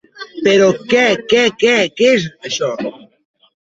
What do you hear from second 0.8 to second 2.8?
què què què, què és, això?